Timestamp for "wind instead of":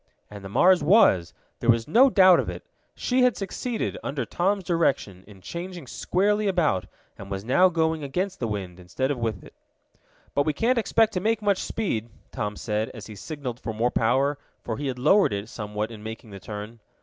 8.47-9.19